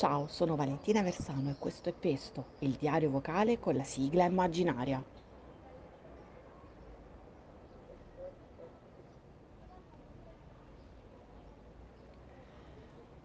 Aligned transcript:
Ciao, 0.00 0.28
sono 0.28 0.56
Valentina 0.56 1.02
Versano 1.02 1.50
e 1.50 1.56
questo 1.58 1.90
è 1.90 1.92
Pesto, 1.92 2.52
il 2.60 2.70
diario 2.70 3.10
vocale 3.10 3.58
con 3.58 3.76
la 3.76 3.84
sigla 3.84 4.24
immaginaria. 4.24 5.04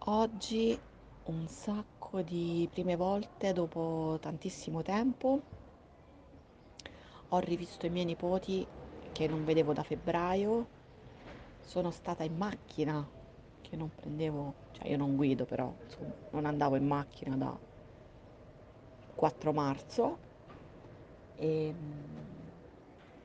Oggi 0.00 0.78
un 1.22 1.48
sacco 1.48 2.20
di 2.20 2.68
prime 2.70 2.94
volte 2.94 3.54
dopo 3.54 4.18
tantissimo 4.20 4.82
tempo. 4.82 5.40
Ho 7.30 7.38
rivisto 7.38 7.86
i 7.86 7.90
miei 7.90 8.04
nipoti 8.04 8.66
che 9.12 9.26
non 9.26 9.46
vedevo 9.46 9.72
da 9.72 9.82
febbraio. 9.82 10.66
Sono 11.62 11.90
stata 11.90 12.22
in 12.22 12.36
macchina 12.36 13.15
che 13.68 13.76
non 13.76 13.90
prendevo, 13.94 14.54
cioè 14.72 14.88
io 14.88 14.96
non 14.96 15.16
guido 15.16 15.44
però, 15.44 15.74
insomma, 15.84 16.14
non 16.30 16.46
andavo 16.46 16.76
in 16.76 16.86
macchina 16.86 17.36
da 17.36 17.58
4 19.14 19.52
marzo. 19.52 20.18
E 21.36 21.72
mm, 21.72 22.48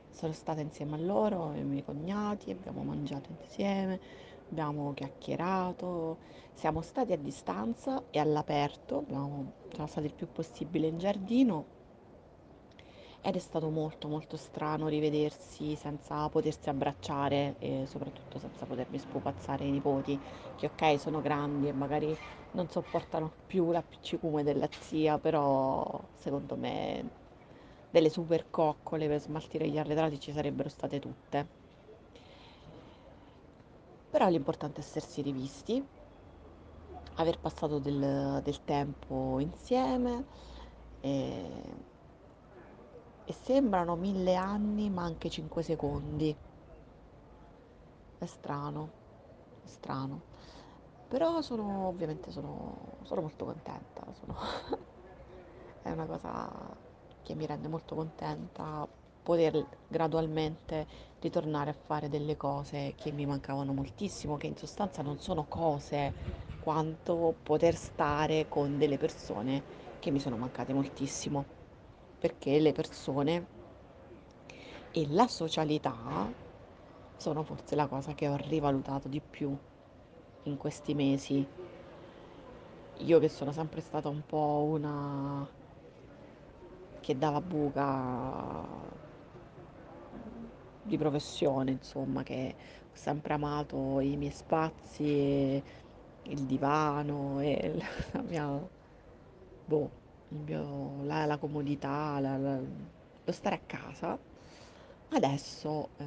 sono 0.10 0.34
stata 0.34 0.60
insieme 0.62 0.96
a 0.96 1.00
loro 1.00 1.54
e 1.54 1.60
ai 1.60 1.66
miei 1.66 1.84
cognati, 1.84 2.52
abbiamo 2.52 2.84
mangiato 2.84 3.32
insieme, 3.32 4.00
abbiamo 4.50 4.94
chiacchierato, 4.94 6.20
siamo 6.54 6.82
stati 6.82 7.14
a 7.14 7.18
distanza 7.18 8.04
e 8.10 8.20
all'aperto, 8.20 8.98
abbiamo- 9.00 9.54
siamo 9.70 9.88
stati 9.88 10.08
il 10.08 10.14
più 10.14 10.32
possibile 10.32 10.88
in 10.88 10.98
giardino 10.98 11.68
ed 13.22 13.36
è 13.36 13.40
stato 13.40 13.70
molto 13.70 14.08
molto 14.08 14.36
strano 14.38 14.88
rivedersi 14.88 15.76
senza 15.76 16.28
potersi 16.30 16.70
abbracciare 16.70 17.56
e 17.60 17.86
soprattutto 17.86 18.40
senza 18.40 18.66
potermi 18.66 18.98
spupazzare 19.00 19.64
i 19.66 19.72
nipoti, 19.72 20.22
che 20.56 20.66
ok 20.68 21.00
sono 21.00 21.22
grandi 21.22 21.68
e 21.68 21.74
magari 21.74 22.20
non 22.52 22.68
sopportano 22.70 23.34
più 23.46 23.72
l'appiccicume 23.72 24.44
della 24.44 24.70
zia, 24.78 25.20
però 25.20 26.10
secondo 26.16 26.58
me 26.58 27.12
delle 27.90 28.10
super 28.10 28.50
coccole 28.50 29.08
per 29.08 29.20
smaltire 29.22 29.70
gli 29.70 29.78
arretrati 29.78 30.20
ci 30.20 30.32
sarebbero 30.32 30.70
state 30.70 31.00
tutte. 31.00 31.50
Però 34.12 34.28
l'importante 34.30 34.80
è 34.80 34.84
essersi 34.84 35.24
rivisti, 35.24 35.84
aver 37.16 37.40
passato 37.40 37.80
del, 37.80 38.42
del 38.44 38.64
tempo 38.64 39.40
insieme 39.40 40.26
e, 41.00 41.62
e 43.26 43.34
sembrano 43.34 43.96
mille 43.96 44.36
anni 44.36 44.90
ma 44.90 45.04
anche 45.04 45.30
cinque 45.30 45.64
secondi. 45.64 46.36
È 48.18 48.26
strano, 48.26 48.92
è 49.64 49.68
strano. 49.68 50.22
Però 51.08 51.42
sono 51.42 51.88
ovviamente 51.88 52.32
sono, 52.32 52.98
sono 53.04 53.22
molto 53.22 53.46
contenta, 53.46 54.06
sono 54.14 54.36
È 55.82 55.90
una 55.92 56.06
cosa 56.06 56.76
che 57.24 57.36
mi 57.36 57.46
rende 57.46 57.68
molto 57.68 57.96
contenta 57.96 58.88
poter 59.24 59.68
gradualmente 59.88 60.88
ritornare 61.20 61.70
a 61.72 61.74
fare 61.74 62.10
delle 62.10 62.38
cose 62.38 62.94
che 62.96 63.12
mi 63.12 63.26
mancavano 63.26 63.74
moltissimo, 63.74 64.38
che 64.38 64.48
in 64.48 64.58
sostanza 64.58 65.02
non 65.02 65.20
sono 65.20 65.46
cose 65.48 66.14
quanto 66.60 67.36
poter 67.44 67.76
stare 67.76 68.48
con 68.48 68.78
delle 68.78 68.98
persone 68.98 69.64
che 70.00 70.12
mi 70.12 70.20
sono 70.20 70.38
mancate 70.38 70.74
moltissimo, 70.74 71.46
perché 72.22 72.60
le 72.60 72.72
persone 72.72 73.46
e 74.92 75.08
la 75.10 75.28
socialità 75.28 76.32
sono 77.18 77.42
forse 77.42 77.76
la 77.76 77.88
cosa 77.88 78.14
che 78.14 78.28
ho 78.28 78.36
rivalutato 78.36 79.08
di 79.08 79.20
più 79.20 79.58
in 80.44 80.58
questi 80.58 80.94
mesi. 80.94 81.44
Io 82.98 83.18
che 83.18 83.28
sono 83.28 83.52
sempre 83.52 83.82
stata 83.82 84.08
un 84.08 84.22
po' 84.24 84.68
una 84.70 85.50
che 87.02 87.18
dava 87.18 87.42
buca 87.42 88.64
di 90.84 90.98
professione, 90.98 91.72
insomma, 91.72 92.22
che 92.22 92.54
ho 92.56 92.96
sempre 92.96 93.34
amato 93.34 94.00
i 94.00 94.16
miei 94.16 94.32
spazi, 94.32 95.04
e 95.04 95.64
il 96.24 96.42
divano 96.42 97.40
e 97.40 97.74
la 98.14 98.22
mia, 98.22 98.70
boh, 99.66 100.01
mio- 100.32 101.04
la, 101.04 101.26
la 101.26 101.38
comodità, 101.38 102.20
la- 102.20 102.38
la- 102.38 102.60
lo 103.24 103.32
stare 103.32 103.56
a 103.56 103.62
casa. 103.66 104.18
Adesso 105.10 105.90
eh, 105.98 106.06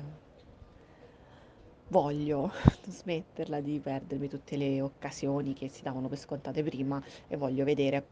voglio 1.89 2.51
smetterla 2.87 3.61
di 3.61 3.79
perdermi 3.81 4.29
tutte 4.29 4.57
le 4.57 4.81
occasioni 4.81 5.55
che 5.55 5.69
si 5.69 5.83
davano 5.83 6.09
per 6.09 6.19
scontate 6.19 6.63
prima 6.63 7.03
e 7.27 7.37
voglio 7.37 7.65
vedere 7.65 8.07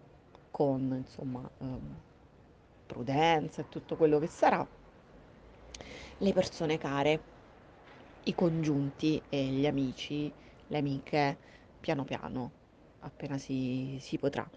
con, 0.51 0.95
insomma, 0.97 1.49
ehm, 1.59 2.01
prudenza 2.87 3.63
e 3.63 3.69
tutto 3.69 3.97
quello 3.97 4.19
che 4.19 4.27
sarà 4.27 4.67
le 6.19 6.33
persone 6.33 6.79
care, 6.79 7.23
i 8.25 8.35
congiunti 8.35 9.21
e 9.29 9.45
gli 9.47 9.67
amici, 9.67 10.33
le 10.69 10.79
amiche, 10.79 11.39
piano 11.81 12.05
piano, 12.05 12.53
appena 13.01 13.39
si, 13.39 13.99
si 14.01 14.19
potrà. 14.19 14.49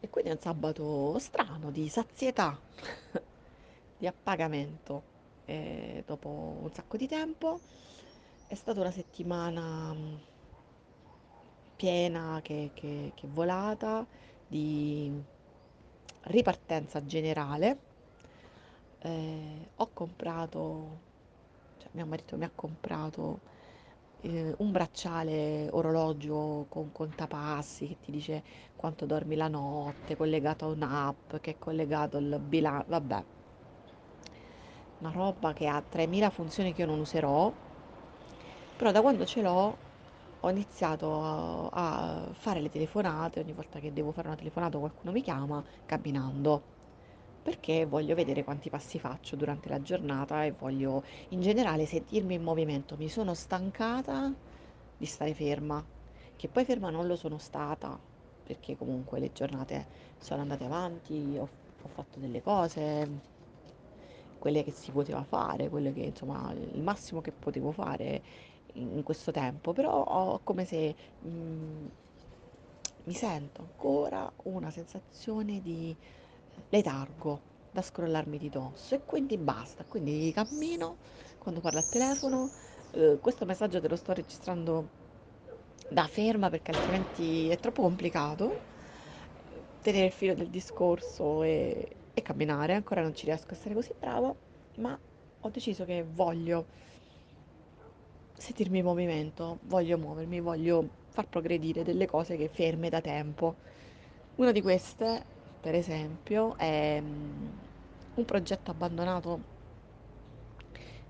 E 0.00 0.08
quindi 0.08 0.30
è 0.30 0.32
un 0.32 0.40
sabato 0.40 1.18
strano 1.18 1.70
di 1.70 1.88
sazietà, 1.88 2.58
di 3.98 4.06
appagamento. 4.06 5.02
E 5.44 6.02
dopo 6.06 6.28
un 6.28 6.72
sacco 6.72 6.96
di 6.96 7.06
tempo 7.06 7.60
è 8.46 8.54
stata 8.54 8.80
una 8.80 8.90
settimana 8.90 9.92
mm, 9.92 10.14
piena 11.76 12.40
che, 12.42 12.70
che, 12.74 13.12
che 13.14 13.26
volata 13.28 14.06
di 14.46 15.12
ripartenza 16.22 17.04
generale. 17.04 17.78
Eh, 19.00 19.68
ho 19.76 19.90
comprato 19.92 21.08
cioè 21.80 21.88
mio 21.92 22.06
marito 22.06 22.36
mi 22.36 22.44
ha 22.44 22.50
comprato 22.54 23.40
eh, 24.20 24.54
un 24.58 24.70
bracciale 24.72 25.68
orologio 25.70 26.66
con 26.68 26.90
contapassi 26.92 27.86
che 27.88 27.98
ti 28.00 28.10
dice 28.12 28.44
quanto 28.76 29.06
dormi 29.06 29.36
la 29.36 29.48
notte, 29.48 30.16
collegato 30.16 30.66
a 30.66 30.68
un'app 30.68 31.36
che 31.36 31.52
è 31.52 31.58
collegato 31.58 32.16
al 32.18 32.38
bilancio, 32.40 32.86
vabbè, 32.88 33.24
una 34.98 35.10
roba 35.10 35.52
che 35.52 35.66
ha 35.66 35.82
3000 35.82 36.30
funzioni 36.30 36.72
che 36.72 36.82
io 36.82 36.86
non 36.86 37.00
userò, 37.00 37.52
però 38.76 38.90
da 38.92 39.00
quando 39.00 39.26
ce 39.26 39.42
l'ho 39.42 39.80
ho 40.42 40.50
iniziato 40.50 41.20
a, 41.22 41.68
a 41.70 42.32
fare 42.34 42.60
le 42.60 42.70
telefonate, 42.70 43.40
ogni 43.40 43.52
volta 43.52 43.78
che 43.78 43.92
devo 43.92 44.10
fare 44.12 44.28
una 44.28 44.36
telefonata 44.36 44.78
qualcuno 44.78 45.12
mi 45.12 45.22
chiama, 45.22 45.62
camminando 45.84 46.64
perché 47.42 47.86
voglio 47.86 48.14
vedere 48.14 48.44
quanti 48.44 48.70
passi 48.70 48.98
faccio 48.98 49.36
durante 49.36 49.68
la 49.68 49.80
giornata 49.82 50.44
e 50.44 50.52
voglio 50.52 51.02
in 51.30 51.40
generale 51.40 51.86
sentirmi 51.86 52.34
in 52.34 52.42
movimento. 52.42 52.96
Mi 52.96 53.08
sono 53.08 53.34
stancata 53.34 54.32
di 54.96 55.06
stare 55.06 55.34
ferma, 55.34 55.84
che 56.36 56.48
poi 56.48 56.64
ferma 56.64 56.90
non 56.90 57.06
lo 57.06 57.16
sono 57.16 57.38
stata, 57.38 57.98
perché 58.42 58.76
comunque 58.76 59.20
le 59.20 59.32
giornate 59.32 59.88
sono 60.18 60.42
andate 60.42 60.64
avanti, 60.64 61.36
ho, 61.38 61.48
ho 61.82 61.88
fatto 61.88 62.18
delle 62.18 62.42
cose, 62.42 63.20
quelle 64.38 64.64
che 64.64 64.72
si 64.72 64.90
poteva 64.90 65.22
fare, 65.24 65.68
quelle 65.68 65.92
che 65.92 66.00
insomma 66.00 66.52
il 66.52 66.82
massimo 66.82 67.20
che 67.20 67.32
potevo 67.32 67.72
fare 67.72 68.22
in, 68.74 68.96
in 68.96 69.02
questo 69.02 69.30
tempo, 69.30 69.72
però 69.72 70.02
ho 70.02 70.40
come 70.42 70.64
se 70.64 70.94
mm, 71.26 71.86
mi 73.04 73.14
sento 73.14 73.62
ancora 73.62 74.30
una 74.44 74.70
sensazione 74.70 75.60
di 75.60 75.96
letargo 76.68 77.40
da 77.70 77.82
scrollarmi 77.82 78.38
di 78.38 78.48
dosso 78.48 78.94
e 78.94 79.04
quindi 79.04 79.38
basta, 79.38 79.84
quindi 79.84 80.32
cammino 80.32 80.98
quando 81.38 81.60
parlo 81.60 81.78
al 81.78 81.88
telefono, 81.88 82.50
eh, 82.90 83.18
questo 83.20 83.44
messaggio 83.46 83.80
te 83.80 83.88
lo 83.88 83.96
sto 83.96 84.12
registrando 84.12 84.88
da 85.88 86.06
ferma 86.06 86.50
perché 86.50 86.70
altrimenti 86.70 87.48
è 87.48 87.58
troppo 87.58 87.82
complicato 87.82 88.60
tenere 89.80 90.06
il 90.06 90.12
filo 90.12 90.34
del 90.34 90.48
discorso 90.50 91.42
e, 91.42 91.96
e 92.12 92.22
camminare, 92.22 92.74
ancora 92.74 93.02
non 93.02 93.14
ci 93.14 93.26
riesco 93.26 93.52
a 93.52 93.56
essere 93.56 93.74
così 93.74 93.94
brava, 93.98 94.34
ma 94.76 94.98
ho 95.42 95.48
deciso 95.50 95.84
che 95.84 96.04
voglio 96.06 96.66
sentirmi 98.36 98.78
in 98.78 98.84
movimento, 98.84 99.58
voglio 99.62 99.98
muovermi, 99.98 100.40
voglio 100.40 100.88
far 101.08 101.28
progredire 101.28 101.82
delle 101.82 102.06
cose 102.06 102.36
che 102.36 102.48
ferme 102.48 102.88
da 102.88 103.00
tempo. 103.00 103.56
Una 104.36 104.52
di 104.52 104.62
queste, 104.62 105.26
per 105.60 105.74
esempio, 105.74 106.56
è 106.56 106.98
mm, 107.00 107.48
un 108.14 108.24
progetto 108.24 108.70
abbandonato 108.70 109.44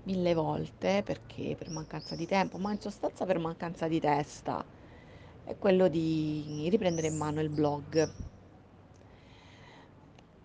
mille 0.03 0.33
volte 0.33 1.01
perché 1.03 1.55
per 1.57 1.69
mancanza 1.69 2.15
di 2.15 2.25
tempo, 2.25 2.57
ma 2.57 2.71
in 2.71 2.79
sostanza 2.79 3.25
per 3.25 3.39
mancanza 3.39 3.87
di 3.87 3.99
testa, 3.99 4.65
è 5.43 5.57
quello 5.57 5.87
di 5.87 6.67
riprendere 6.69 7.07
in 7.07 7.17
mano 7.17 7.41
il 7.41 7.49
blog. 7.49 8.13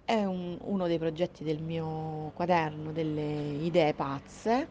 È 0.04 0.24
un- 0.24 0.56
uno 0.62 0.86
dei 0.86 0.98
progetti 0.98 1.44
del 1.44 1.60
mio 1.62 2.30
quaderno 2.34 2.92
delle 2.92 3.22
idee 3.56 3.92
pazze 3.92 4.70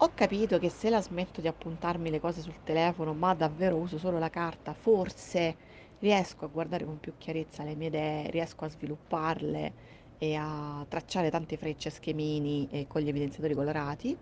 Ho 0.00 0.14
capito 0.14 0.58
che 0.58 0.70
se 0.70 0.88
la 0.90 1.02
smetto 1.02 1.40
di 1.40 1.48
appuntarmi 1.48 2.08
le 2.10 2.20
cose 2.20 2.40
sul 2.40 2.62
telefono, 2.62 3.14
ma 3.14 3.34
davvero 3.34 3.76
uso 3.76 3.98
solo 3.98 4.18
la 4.18 4.30
carta, 4.30 4.72
forse 4.74 5.56
riesco 5.98 6.44
a 6.44 6.48
guardare 6.48 6.84
con 6.84 6.98
più 6.98 7.16
chiarezza 7.16 7.64
le 7.64 7.74
mie 7.76 7.88
idee, 7.88 8.30
riesco 8.30 8.64
a 8.64 8.68
svilupparle 8.68 9.74
e 10.16 10.34
a 10.34 10.84
tracciare 10.88 11.30
tante 11.30 11.56
frecce, 11.56 11.90
schemini 11.90 12.66
eh, 12.68 12.86
con 12.86 13.00
gli 13.02 13.08
evidenziatori 13.08 13.54
colorati. 13.54 14.18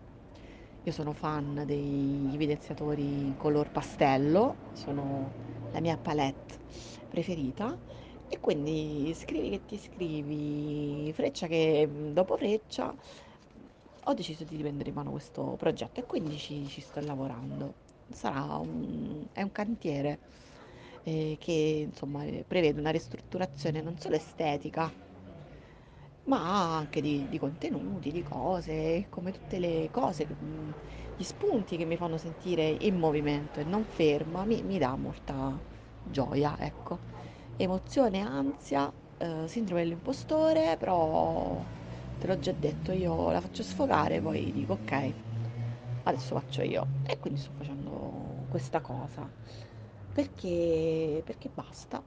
Io 0.86 0.92
sono 0.92 1.12
fan 1.14 1.62
degli 1.66 2.34
evidenziatori 2.34 3.34
color 3.36 3.70
pastello, 3.70 4.60
sono 4.72 5.34
la 5.70 5.80
mia 5.80 5.96
palette 5.98 6.58
preferita 7.08 7.78
e 8.26 8.38
quindi 8.40 9.12
scrivi 9.14 9.50
che 9.50 9.64
ti 9.64 9.78
scrivi, 9.78 11.10
freccia 11.14 11.46
che 11.46 11.86
mm, 11.88 12.12
dopo 12.12 12.36
freccia 12.36 12.94
ho 14.06 14.14
deciso 14.14 14.44
di 14.44 14.58
prendere 14.58 14.90
in 14.90 14.94
mano 14.94 15.10
questo 15.10 15.56
progetto 15.56 16.00
e 16.00 16.04
quindi 16.06 16.38
ci, 16.38 16.66
ci 16.68 16.80
sto 16.80 17.00
lavorando. 17.00 17.76
Sarà 18.08 18.56
un, 18.58 19.26
è 19.32 19.42
un 19.42 19.50
cantiere 19.50 20.20
eh, 21.04 21.36
che 21.40 21.52
insomma 21.88 22.24
eh, 22.24 22.44
prevede 22.46 22.80
una 22.80 22.90
ristrutturazione 22.90 23.80
non 23.82 23.96
solo 23.98 24.16
estetica, 24.16 24.92
ma 26.24 26.76
anche 26.76 27.00
di, 27.00 27.28
di 27.28 27.38
contenuti, 27.38 28.10
di 28.10 28.22
cose, 28.22 29.06
come 29.10 29.30
tutte 29.32 29.58
le 29.58 29.88
cose, 29.90 30.26
mm, 30.42 30.70
gli 31.14 31.22
spunti 31.22 31.76
che 31.76 31.84
mi 31.84 31.96
fanno 31.96 32.16
sentire 32.18 32.66
in 32.80 32.96
movimento 32.96 33.60
e 33.60 33.64
non 33.64 33.84
ferma, 33.84 34.44
mi, 34.46 34.62
mi 34.62 34.78
dà 34.78 34.96
molta 34.96 35.62
gioia, 36.00 36.56
ecco. 36.58 37.00
Emozione, 37.56 38.20
ansia, 38.20 38.92
eh, 39.18 39.46
sindrome 39.48 39.82
dell'impostore, 39.82 40.76
però 40.78 41.66
te 42.18 42.26
l'ho 42.26 42.38
già 42.38 42.52
detto, 42.52 42.92
io 42.92 43.30
la 43.30 43.40
faccio 43.40 43.62
sfogare, 43.62 44.20
poi 44.20 44.50
dico 44.52 44.74
ok, 44.74 45.14
adesso 46.04 46.34
faccio 46.36 46.62
io. 46.62 46.92
E 47.02 47.18
quindi 47.18 47.38
sto 47.40 47.52
facendo 47.54 48.46
questa 48.48 48.80
cosa. 48.80 49.30
Perché, 50.14 51.20
perché 51.26 51.50
basta, 51.50 52.02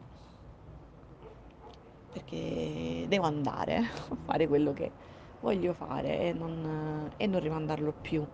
perché 2.09 3.05
devo 3.07 3.25
andare 3.25 3.77
a 4.09 4.15
fare 4.23 4.47
quello 4.47 4.73
che 4.73 4.93
voglio 5.39 5.73
fare 5.73 6.19
e 6.21 6.33
non, 6.33 7.11
e 7.15 7.27
non 7.27 7.39
rimandarlo 7.39 7.93
più. 7.93 8.25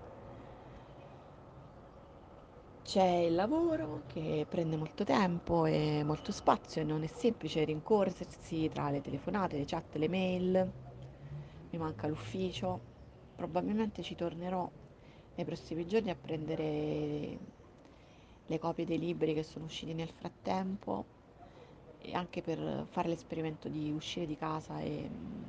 C'è 2.84 3.04
il 3.04 3.34
lavoro 3.34 4.04
che 4.06 4.46
prende 4.48 4.76
molto 4.78 5.04
tempo 5.04 5.66
e 5.66 6.04
molto 6.04 6.32
spazio 6.32 6.82
e 6.82 6.86
non 6.86 7.04
è 7.04 7.08
semplice 7.08 7.64
rincorrersi 7.64 8.70
tra 8.70 8.90
le 8.92 9.02
telefonate, 9.02 9.58
le 9.58 9.66
chat, 9.66 9.96
le 9.96 10.08
mail. 10.08 10.74
Mi 11.72 11.78
manca 11.80 12.08
l'ufficio. 12.08 12.80
Probabilmente 13.36 14.04
ci 14.04 14.16
tornerò 14.16 14.70
nei 15.36 15.46
prossimi 15.46 15.86
giorni 15.88 16.10
a 16.12 16.16
prendere 16.16 17.38
le 18.48 18.60
copie 18.60 18.86
dei 18.86 19.00
libri 19.00 19.34
che 19.34 19.44
sono 19.44 19.66
usciti 19.66 19.94
nel 19.94 20.10
frattempo 20.10 21.06
e 22.00 22.14
anche 22.14 22.42
per 22.42 22.86
fare 22.90 23.08
l'esperimento 23.08 23.70
di 23.70 23.92
uscire 23.92 24.26
di 24.26 24.36
casa 24.38 24.80
e 24.82 25.10
mm, 25.10 25.44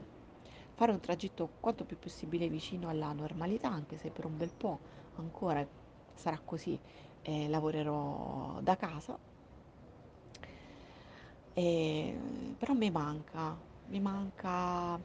fare 0.75 0.93
un 0.93 1.00
tragitto 1.00 1.49
quanto 1.61 1.85
più 1.85 1.99
possibile 1.99 2.49
vicino 2.49 2.88
alla 2.88 3.12
normalità, 3.12 3.69
anche 3.70 3.96
se 3.99 4.11
per 4.11 4.25
un 4.25 4.37
bel 4.37 4.50
po' 4.56 4.79
ancora 5.17 5.67
sarà 6.14 6.38
così, 6.44 6.79
eh, 7.23 7.49
lavorerò 7.49 8.58
da 8.61 8.76
casa. 8.76 9.19
E, 11.56 12.17
però 12.58 12.73
mi 12.75 12.91
manca, 12.91 13.56
mi 13.87 14.00
manca 14.00 14.99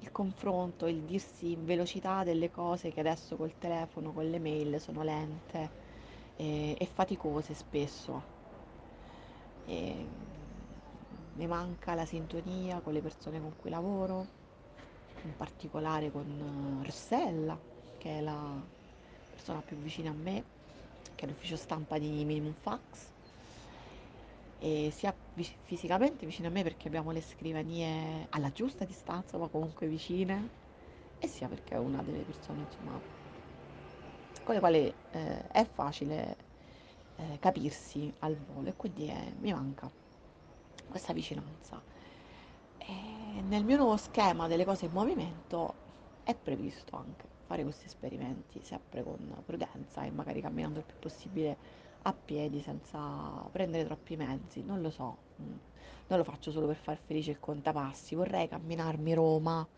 il 0.00 0.12
confronto, 0.12 0.86
il 0.86 1.02
dirsi 1.02 1.52
in 1.52 1.64
velocità 1.64 2.22
delle 2.24 2.50
cose 2.50 2.92
che 2.92 3.00
adesso 3.00 3.36
col 3.36 3.58
telefono, 3.58 4.12
con 4.12 4.28
le 4.28 4.38
mail 4.38 4.80
sono 4.80 5.02
lente 5.02 5.86
e, 6.38 6.76
e 6.78 6.86
faticose 6.86 7.52
spesso. 7.54 8.22
E 9.66 10.06
mi 11.34 11.46
manca 11.46 11.94
la 11.94 12.06
sintonia 12.06 12.80
con 12.80 12.92
le 12.92 13.00
persone 13.00 13.40
con 13.40 13.54
cui 13.56 13.70
lavoro, 13.70 14.26
in 15.22 15.34
particolare 15.36 16.10
con 16.10 16.80
Rossella, 16.84 17.58
che 17.96 18.18
è 18.18 18.20
la 18.20 18.66
persona 19.30 19.62
più 19.62 19.76
vicina 19.76 20.10
a 20.10 20.14
me, 20.14 20.44
che 21.14 21.24
è 21.26 21.28
l'ufficio 21.28 21.56
stampa 21.56 21.98
di 21.98 22.24
Minimum 22.24 22.54
Fax, 22.54 23.12
e 24.60 24.90
sia 24.92 25.16
vis- 25.34 25.54
fisicamente 25.62 26.26
vicina 26.26 26.48
a 26.48 26.50
me 26.50 26.62
perché 26.62 26.88
abbiamo 26.88 27.10
le 27.12 27.20
scrivanie 27.20 28.26
alla 28.30 28.50
giusta 28.52 28.84
distanza, 28.84 29.38
ma 29.38 29.48
comunque 29.48 29.86
vicine, 29.86 30.48
e 31.18 31.26
sia 31.28 31.48
perché 31.48 31.74
è 31.74 31.78
una 31.78 32.02
delle 32.02 32.24
persone, 32.24 32.62
insomma, 32.62 33.00
con 34.48 34.56
le 34.56 34.62
quali 34.62 34.94
eh, 35.10 35.46
è 35.48 35.66
facile 35.66 36.36
eh, 37.16 37.38
capirsi 37.38 38.10
al 38.20 38.34
volo 38.34 38.68
e 38.68 38.76
quindi 38.76 39.10
eh, 39.10 39.34
mi 39.40 39.52
manca 39.52 39.90
questa 40.88 41.12
vicinanza. 41.12 41.82
E 42.78 43.42
nel 43.42 43.62
mio 43.62 43.76
nuovo 43.76 43.98
schema 43.98 44.48
delle 44.48 44.64
cose 44.64 44.86
in 44.86 44.92
movimento 44.92 45.74
è 46.22 46.34
previsto 46.34 46.96
anche 46.96 47.26
fare 47.44 47.62
questi 47.62 47.84
esperimenti, 47.84 48.60
sempre 48.62 49.02
con 49.02 49.18
prudenza 49.44 50.04
e 50.04 50.10
magari 50.10 50.40
camminando 50.40 50.78
il 50.78 50.86
più 50.86 50.96
possibile 50.98 51.54
a 52.00 52.14
piedi 52.14 52.62
senza 52.62 53.46
prendere 53.52 53.84
troppi 53.84 54.16
mezzi, 54.16 54.62
non 54.64 54.80
lo 54.80 54.88
so, 54.88 55.16
mm, 55.42 55.56
non 56.06 56.18
lo 56.18 56.24
faccio 56.24 56.50
solo 56.50 56.66
per 56.66 56.76
far 56.76 56.96
felice 56.96 57.32
il 57.32 57.38
contapassi, 57.38 58.14
vorrei 58.14 58.48
camminarmi 58.48 59.12
Roma 59.12 59.68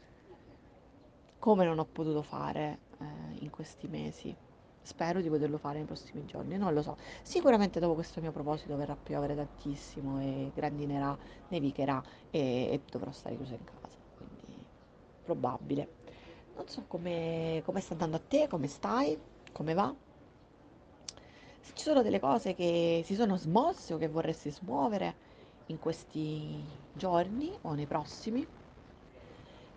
come 1.41 1.65
non 1.65 1.81
ho 1.81 1.87
potuto 1.87 2.23
fare 2.23 2.79
eh, 3.01 3.05
in 3.41 3.51
questi 3.51 3.89
mesi. 3.89 4.37
Spero 4.83 5.21
di 5.21 5.29
poterlo 5.29 5.59
fare 5.59 5.79
nei 5.79 5.87
prossimi 5.87 6.25
giorni, 6.25 6.57
non 6.57 6.73
lo 6.73 6.83
so. 6.83 6.97
Sicuramente 7.23 7.81
dopo 7.81 7.95
questo 7.95 8.21
mio 8.21 8.33
proposito 8.33 8.77
verrà 8.77 8.95
a 8.95 8.97
piovere 8.97 9.37
tantissimo 9.37 10.21
e 10.21 10.51
grandinerà, 10.55 11.17
nevicherà 11.49 12.03
e, 12.31 12.41
e 12.73 12.81
dovrò 12.91 13.13
stare 13.13 13.37
chiusa 13.37 13.55
in 13.55 13.65
casa, 13.65 13.97
quindi 14.17 14.65
probabile. 15.25 15.89
Non 16.57 16.67
so 16.67 16.85
come, 16.89 17.63
come 17.65 17.81
sta 17.81 17.93
andando 17.93 18.17
a 18.17 18.23
te, 18.27 18.49
come 18.49 18.67
stai, 18.67 19.19
come 19.53 19.75
va. 19.75 19.95
Se 21.61 21.73
ci 21.75 21.85
sono 21.85 22.03
delle 22.03 22.19
cose 22.19 22.55
che 22.55 23.03
si 23.05 23.15
sono 23.15 23.37
smosse 23.37 23.95
o 23.95 23.99
che 23.99 24.09
vorresti 24.09 24.51
smuovere 24.51 25.15
in 25.67 25.79
questi 25.79 26.65
giorni 26.93 27.57
o 27.63 27.75
nei 27.75 27.87
prossimi, 27.87 28.47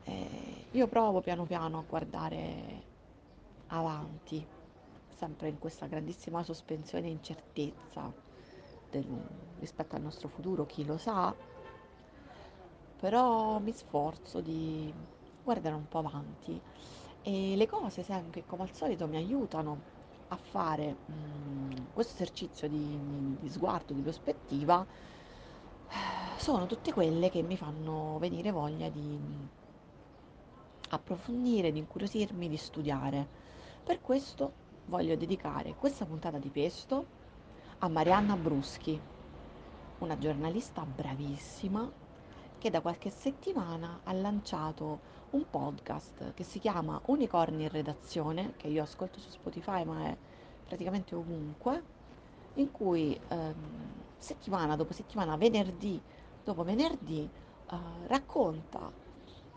eh, 0.05 0.65
io 0.71 0.87
provo 0.87 1.21
piano 1.21 1.45
piano 1.45 1.79
a 1.79 1.83
guardare 1.87 2.91
avanti, 3.67 4.45
sempre 5.23 5.47
in 5.47 5.57
questa 5.57 5.85
grandissima 5.87 6.43
sospensione 6.43 7.07
e 7.07 7.11
incertezza 7.11 8.11
del- 8.89 9.23
rispetto 9.59 9.95
al 9.95 10.01
nostro 10.01 10.27
futuro, 10.27 10.65
chi 10.65 10.83
lo 10.85 10.97
sa, 10.97 11.33
però 12.97 13.59
mi 13.59 13.73
sforzo 13.73 14.41
di 14.41 14.93
guardare 15.41 15.75
un 15.75 15.87
po' 15.87 15.99
avanti. 15.99 16.61
E 17.21 17.55
le 17.55 17.67
cose 17.67 18.03
sempre 18.03 18.45
come 18.45 18.63
al 18.63 18.73
solito 18.73 19.07
mi 19.07 19.15
aiutano 19.17 19.81
a 20.27 20.37
fare 20.37 20.97
mm, 21.11 21.71
questo 21.93 22.13
esercizio 22.15 22.67
di, 22.67 23.37
di 23.39 23.49
sguardo, 23.49 23.93
di 23.93 24.01
prospettiva, 24.01 24.85
sono 26.37 26.65
tutte 26.65 26.91
quelle 26.91 27.29
che 27.29 27.41
mi 27.41 27.55
fanno 27.57 28.17
venire 28.19 28.51
voglia 28.51 28.89
di 28.89 29.17
approfondire, 30.91 31.71
di 31.71 31.79
incuriosirmi, 31.79 32.47
di 32.47 32.57
studiare. 32.57 33.27
Per 33.83 33.99
questo 34.01 34.53
voglio 34.85 35.15
dedicare 35.15 35.75
questa 35.75 36.05
puntata 36.05 36.37
di 36.37 36.49
Pesto 36.49 37.05
a 37.79 37.87
Marianna 37.87 38.35
Bruschi, 38.35 38.99
una 39.99 40.17
giornalista 40.17 40.85
bravissima 40.85 41.89
che 42.57 42.69
da 42.69 42.81
qualche 42.81 43.09
settimana 43.09 44.01
ha 44.03 44.13
lanciato 44.13 44.99
un 45.31 45.49
podcast 45.49 46.33
che 46.33 46.43
si 46.43 46.59
chiama 46.59 47.01
Unicorni 47.05 47.63
in 47.63 47.69
redazione, 47.69 48.53
che 48.57 48.67
io 48.67 48.83
ascolto 48.83 49.19
su 49.19 49.29
Spotify 49.29 49.83
ma 49.83 50.05
è 50.05 50.17
praticamente 50.65 51.15
ovunque, 51.15 51.83
in 52.55 52.71
cui 52.71 53.19
ehm, 53.29 53.91
settimana 54.17 54.75
dopo 54.75 54.93
settimana, 54.93 55.35
venerdì 55.35 55.99
dopo 56.43 56.63
venerdì, 56.63 57.29
eh, 57.71 58.07
racconta 58.07 58.91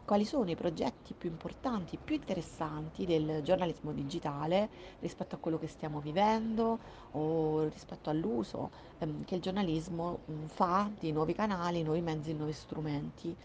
quali 0.06 0.24
sono 0.24 0.50
i 0.50 0.54
progetti 0.54 1.14
più 1.14 1.28
importanti, 1.30 1.98
più 1.98 2.14
interessanti 2.14 3.04
del 3.04 3.42
giornalismo 3.42 3.92
digitale 3.92 4.70
rispetto 5.00 5.34
a 5.34 5.38
quello 5.38 5.58
che 5.58 5.66
stiamo 5.68 6.00
vivendo 6.00 6.80
o 7.12 7.68
rispetto 7.68 8.08
all'uso 8.10 8.70
ehm, 8.98 9.24
che 9.24 9.34
il 9.34 9.42
giornalismo 9.42 10.24
mm, 10.30 10.46
fa 10.46 10.90
di 10.98 11.12
nuovi 11.12 11.34
canali, 11.34 11.82
nuovi 11.82 12.00
mezzi, 12.02 12.32
nuovi 12.34 12.52
strumenti. 12.54 13.36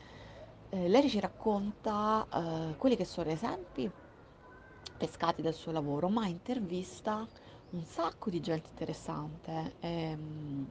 Eh, 0.69 0.87
lei 0.87 1.09
ci 1.09 1.19
racconta 1.19 2.27
eh, 2.71 2.75
quelli 2.77 2.95
che 2.95 3.05
sono 3.05 3.29
esempi 3.29 3.91
pescati 4.97 5.41
dal 5.41 5.53
suo 5.53 5.71
lavoro, 5.71 6.09
ma 6.09 6.27
intervista 6.27 7.27
un 7.69 7.83
sacco 7.85 8.29
di 8.29 8.39
gente 8.39 8.69
interessante. 8.69 9.75
ehm, 9.79 10.67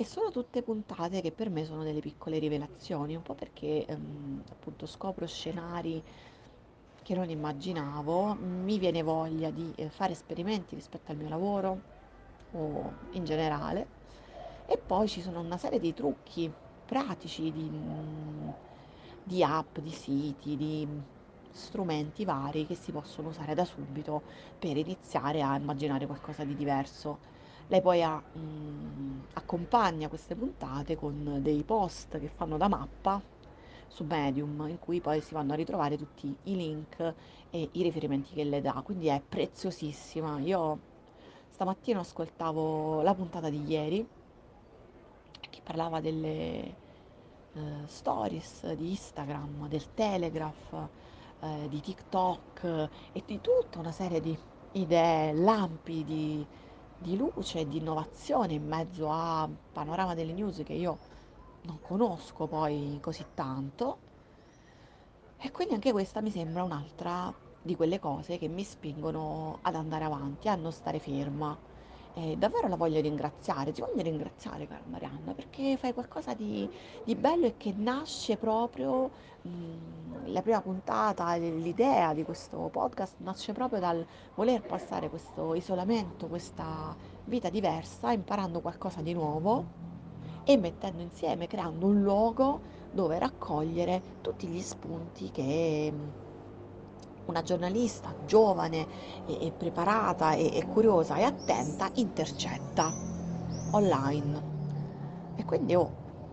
e 0.00 0.04
sono 0.06 0.30
tutte 0.30 0.62
puntate 0.62 1.20
che 1.20 1.30
per 1.30 1.50
me 1.50 1.64
sono 1.64 1.82
delle 1.84 2.00
piccole 2.00 2.38
rivelazioni, 2.38 3.14
un 3.14 3.22
po' 3.22 3.34
perché 3.34 3.84
ehm, 3.84 4.42
appunto 4.50 4.86
scopro 4.86 5.26
scenari 5.26 6.02
che 7.02 7.14
non 7.14 7.28
immaginavo, 7.30 8.34
mi 8.34 8.78
viene 8.78 9.02
voglia 9.02 9.50
di 9.50 9.72
eh, 9.76 9.90
fare 9.90 10.12
esperimenti 10.12 10.74
rispetto 10.74 11.10
al 11.12 11.18
mio 11.18 11.28
lavoro 11.28 11.82
o 12.52 12.98
in 13.10 13.24
generale 13.24 13.88
E 14.66 14.78
poi 14.78 15.08
ci 15.08 15.22
sono 15.22 15.40
una 15.40 15.58
serie 15.58 15.78
di 15.80 15.94
trucchi 15.94 16.52
pratici, 16.84 17.52
di, 17.52 17.68
di 19.22 19.42
app, 19.42 19.78
di 19.78 19.90
siti, 19.92 20.56
di 20.56 20.86
strumenti 21.50 22.24
vari 22.24 22.66
che 22.66 22.74
si 22.74 22.92
possono 22.92 23.28
usare 23.28 23.54
da 23.54 23.64
subito 23.64 24.24
per 24.58 24.76
iniziare 24.76 25.42
a 25.42 25.56
immaginare 25.56 26.06
qualcosa 26.06 26.44
di 26.44 26.54
diverso. 26.54 27.20
Lei 27.70 27.80
poi 27.82 28.02
ha, 28.02 28.16
mh, 28.16 29.26
accompagna 29.34 30.08
queste 30.08 30.34
puntate 30.34 30.96
con 30.96 31.38
dei 31.40 31.62
post 31.62 32.18
che 32.18 32.26
fanno 32.26 32.56
da 32.56 32.66
mappa 32.66 33.22
su 33.86 34.02
Medium, 34.02 34.66
in 34.68 34.78
cui 34.80 35.00
poi 35.00 35.20
si 35.20 35.34
vanno 35.34 35.52
a 35.52 35.56
ritrovare 35.56 35.96
tutti 35.96 36.26
i 36.44 36.56
link 36.56 36.98
e 37.48 37.68
i 37.70 37.82
riferimenti 37.82 38.34
che 38.34 38.42
le 38.42 38.60
dà, 38.60 38.82
quindi 38.84 39.06
è 39.06 39.22
preziosissima. 39.26 40.40
Io 40.40 40.78
stamattina 41.52 42.00
ascoltavo 42.00 43.02
la 43.02 43.14
puntata 43.14 43.48
di 43.48 43.64
ieri 43.64 44.04
che 45.48 45.60
parlava 45.62 46.00
delle 46.00 46.76
eh, 47.52 47.82
stories 47.86 48.72
di 48.72 48.90
Instagram, 48.90 49.68
del 49.68 49.94
Telegraph, 49.94 50.88
eh, 51.40 51.68
di 51.68 51.80
TikTok 51.80 52.64
e 53.12 53.22
di 53.24 53.40
tutta 53.40 53.78
una 53.78 53.92
serie 53.92 54.20
di 54.20 54.36
idee, 54.72 55.32
lampi 55.34 56.04
di, 56.04 56.44
di 57.02 57.16
luce 57.16 57.60
e 57.60 57.66
di 57.68 57.78
innovazione 57.78 58.52
in 58.54 58.66
mezzo 58.66 59.08
a 59.10 59.44
un 59.44 59.56
panorama 59.72 60.14
delle 60.14 60.34
news 60.34 60.60
che 60.64 60.74
io 60.74 60.98
non 61.62 61.80
conosco 61.80 62.46
poi 62.46 62.98
così 63.00 63.24
tanto. 63.34 63.98
E 65.38 65.50
quindi 65.50 65.74
anche 65.74 65.92
questa 65.92 66.20
mi 66.20 66.30
sembra 66.30 66.62
un'altra 66.62 67.34
di 67.62 67.74
quelle 67.74 67.98
cose 67.98 68.36
che 68.38 68.48
mi 68.48 68.62
spingono 68.64 69.58
ad 69.62 69.74
andare 69.74 70.04
avanti, 70.04 70.48
a 70.48 70.54
non 70.56 70.72
stare 70.72 70.98
ferma. 70.98 71.58
E 72.12 72.36
davvero 72.36 72.68
la 72.68 72.76
voglio 72.76 73.00
ringraziare, 73.00 73.72
ti 73.72 73.80
voglio 73.80 74.02
ringraziare 74.02 74.66
cara 74.66 74.82
Marianna, 74.86 75.32
perché 75.34 75.76
fai 75.76 75.92
qualcosa 75.92 76.34
di, 76.34 76.68
di 77.04 77.14
bello 77.14 77.46
e 77.46 77.56
che 77.56 77.72
nasce 77.72 78.36
proprio, 78.36 79.10
mh, 79.42 80.32
la 80.32 80.42
prima 80.42 80.60
puntata, 80.60 81.36
l'idea 81.36 82.12
di 82.12 82.24
questo 82.24 82.68
podcast 82.70 83.14
nasce 83.20 83.52
proprio 83.52 83.78
dal 83.80 84.06
voler 84.34 84.64
passare 84.64 85.08
questo 85.08 85.54
isolamento, 85.54 86.26
questa 86.28 86.96
vita 87.24 87.48
diversa, 87.48 88.12
imparando 88.12 88.60
qualcosa 88.60 89.02
di 89.02 89.12
nuovo 89.12 89.70
e 90.44 90.56
mettendo 90.56 91.02
insieme, 91.02 91.46
creando 91.46 91.86
un 91.86 92.02
luogo 92.02 92.62
dove 92.90 93.18
raccogliere 93.18 94.02
tutti 94.20 94.48
gli 94.48 94.60
spunti 94.62 95.30
che 95.30 95.90
mm, 95.92 96.08
una 97.30 97.42
giornalista 97.42 98.14
giovane 98.26 98.86
e, 99.26 99.46
e 99.46 99.52
preparata 99.52 100.34
e, 100.34 100.50
e 100.56 100.66
curiosa 100.66 101.16
e 101.16 101.22
attenta 101.22 101.90
intercetta 101.94 102.92
online. 103.70 104.42
E 105.36 105.44
quindi, 105.44 105.74
oh, 105.74 105.90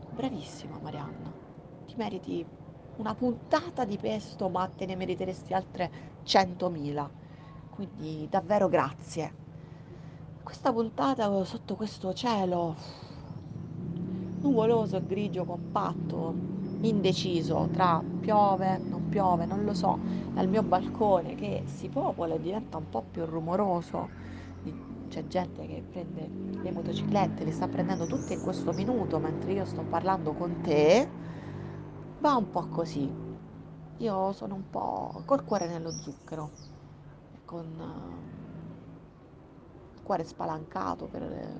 bravissima 0.09 0.77
Marianna, 0.81 1.31
ti 1.85 1.93
meriti 1.95 2.45
una 2.97 3.13
puntata 3.13 3.85
di 3.85 3.97
pesto, 3.97 4.49
ma 4.49 4.67
te 4.67 4.85
ne 4.85 4.95
meriteresti 4.95 5.53
altre 5.53 5.91
100.000. 6.25 7.09
Quindi 7.69 8.27
davvero 8.29 8.67
grazie. 8.67 9.45
Questa 10.43 10.73
puntata 10.73 11.43
sotto 11.43 11.75
questo 11.75 12.13
cielo 12.13 12.75
nuvoloso 14.41 15.01
grigio 15.05 15.45
compatto, 15.45 16.33
indeciso 16.81 17.67
tra 17.71 18.01
piove, 18.19 18.79
piove, 19.07 19.45
non 19.45 19.63
lo 19.63 19.73
so, 19.73 19.99
dal 20.33 20.47
mio 20.47 20.63
balcone 20.63 21.35
che 21.35 21.63
si 21.65 21.89
popola 21.89 22.35
e 22.35 22.39
diventa 22.39 22.77
un 22.77 22.89
po' 22.89 23.03
più 23.09 23.25
rumoroso. 23.25 24.09
C'è 25.09 25.25
gente 25.27 25.65
che 25.65 25.83
prende 25.89 26.29
le 26.61 26.71
motociclette, 26.71 27.45
le 27.45 27.51
sta 27.51 27.67
prendendo 27.67 28.05
tutte 28.05 28.33
in 28.33 28.41
questo 28.41 28.73
minuto 28.73 29.19
mentre 29.19 29.53
io 29.53 29.65
sto 29.65 29.81
parlando 29.83 30.33
con 30.33 30.61
te. 30.61 31.07
Va 32.19 32.35
un 32.35 32.49
po' 32.49 32.67
così. 32.67 33.09
Io 33.97 34.31
sono 34.33 34.55
un 34.55 34.69
po' 34.69 35.21
col 35.25 35.43
cuore 35.43 35.67
nello 35.67 35.93
zucchero, 36.01 36.49
con 37.45 37.65
il 39.95 40.01
cuore 40.03 40.23
spalancato 40.23 41.05
per 41.05 41.55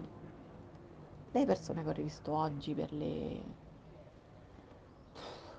le 1.31 1.45
persone 1.45 1.83
che 1.83 1.89
ho 1.89 1.93
rivisto 1.93 2.33
oggi, 2.33 2.73
per 2.73 2.91
le 2.91 3.41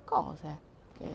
cose 0.05 0.57
che, 0.97 1.09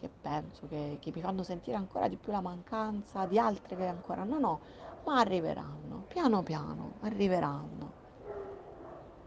che 0.00 0.08
penso 0.08 0.66
che, 0.66 0.96
che, 0.98 1.12
mi 1.14 1.20
fanno 1.20 1.42
sentire 1.42 1.76
ancora 1.76 2.08
di 2.08 2.16
più 2.16 2.32
la 2.32 2.40
mancanza 2.40 3.26
di 3.26 3.38
altre 3.38 3.76
che 3.76 3.86
ancora 3.86 4.24
non 4.24 4.44
ho, 4.44 4.58
ma 5.04 5.18
arriveranno, 5.18 6.04
piano 6.08 6.42
piano, 6.42 6.92
arriveranno. 7.02 7.98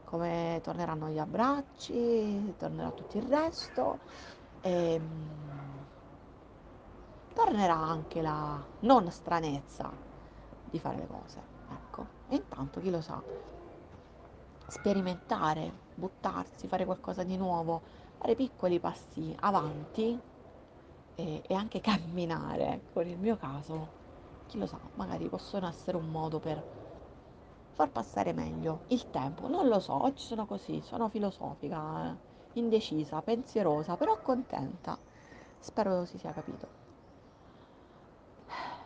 Come 0.06 0.60
torneranno 0.64 1.10
gli 1.10 1.20
abbracci, 1.20 2.56
tornerà 2.58 2.90
tutto 2.90 3.18
il 3.18 3.24
resto 3.24 4.00
e 4.62 5.00
mm, 5.00 5.78
tornerà 7.36 7.76
anche 7.76 8.22
la 8.24 8.60
non 8.80 9.12
stranezza 9.12 9.92
di 10.64 10.80
fare 10.80 10.98
le 10.98 11.08
cose. 11.08 11.42
Ecco, 11.72 12.06
e 12.30 12.36
intanto 12.36 12.80
chi 12.80 12.90
lo 12.90 13.02
sa, 13.02 13.22
sperimentare, 14.68 15.72
buttarsi, 15.94 16.68
fare 16.68 16.86
qualcosa 16.86 17.22
di 17.24 17.38
nuovo, 17.38 17.82
fare 18.18 18.34
piccoli 18.34 18.80
passi 18.80 19.36
avanti 19.40 20.32
e, 21.16 21.42
e 21.48 21.54
anche 21.54 21.80
camminare. 21.82 22.82
Con 22.94 23.08
il 23.08 23.18
mio 23.18 23.38
caso, 23.38 23.88
chi 24.48 24.58
lo 24.58 24.66
sa, 24.68 24.80
magari 24.96 25.28
possono 25.30 25.68
essere 25.68 25.98
un 25.98 26.10
modo 26.10 26.40
per 26.40 26.64
far 27.74 27.92
passare 27.92 28.34
meglio 28.34 28.84
il 28.88 29.10
tempo. 29.10 29.48
Non 29.48 29.68
lo 29.68 29.80
so, 29.80 30.02
oggi 30.04 30.24
sono 30.24 30.46
così, 30.46 30.82
sono 30.82 31.10
filosofica, 31.10 32.12
eh, 32.12 32.18
indecisa, 32.60 33.22
pensierosa, 33.22 33.96
però 33.98 34.20
contenta. 34.22 34.98
Spero 35.60 36.06
si 36.06 36.18
sia 36.18 36.32
capito. 36.34 36.68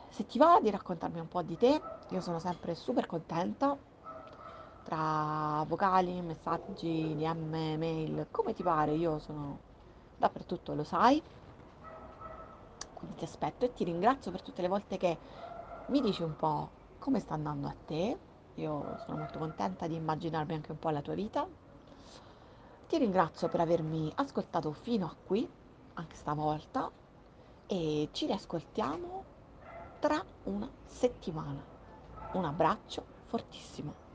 Se 0.10 0.26
ti 0.26 0.38
va 0.38 0.60
di 0.62 0.70
raccontarmi 0.70 1.20
un 1.20 1.28
po' 1.28 1.42
di 1.44 1.58
te, 1.58 1.82
io 2.10 2.22
sono 2.22 2.40
sempre 2.40 2.74
super 2.76 3.06
contenta 3.06 3.78
tra 4.84 5.64
vocali, 5.68 6.22
messaggi, 6.22 7.14
DM, 7.16 7.76
mail, 7.78 8.28
come 8.32 8.54
ti 8.54 8.64
pare, 8.64 8.94
io 8.94 9.20
sono 9.20 9.60
dappertutto, 10.16 10.74
lo 10.74 10.84
sai. 10.84 11.22
Ti 13.16 13.24
aspetto 13.24 13.66
e 13.66 13.74
ti 13.74 13.84
ringrazio 13.84 14.32
per 14.32 14.42
tutte 14.42 14.62
le 14.62 14.68
volte 14.68 14.98
che 14.98 15.18
mi 15.88 16.02
dici 16.02 16.22
un 16.24 16.36
po' 16.36 16.70
come 17.00 17.20
sta 17.20 17.34
andando 17.34 17.68
a 17.68 17.76
te. 17.86 18.18
Io 18.56 18.96
sono 18.98 19.18
molto 19.18 19.40
contenta 19.40 19.88
di 19.88 19.96
immaginarmi 19.96 20.54
anche 20.54 20.72
un 20.72 20.80
po' 20.80 20.90
la 20.90 21.02
tua 21.02 21.14
vita. 21.14 21.48
Ti 22.88 22.98
ringrazio 22.98 23.48
per 23.50 23.60
avermi 23.60 24.12
ascoltato 24.16 24.72
fino 24.72 25.06
a 25.06 25.16
qui, 25.26 25.50
anche 25.96 26.16
stavolta, 26.16 26.90
e 27.66 28.10
ci 28.14 28.26
riascoltiamo 28.26 29.24
tra 30.00 30.24
una 30.44 30.70
settimana. 30.86 31.66
Un 32.32 32.46
abbraccio 32.46 33.06
fortissimo. 33.26 34.07